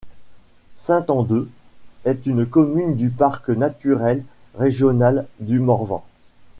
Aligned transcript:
Saint-Andeux 0.73 1.47
est 2.05 2.25
une 2.25 2.47
commune 2.47 2.95
du 2.95 3.11
Parc 3.11 3.49
naturel 3.49 4.23
régional 4.55 5.27
du 5.39 5.59
Morvan. 5.59 6.03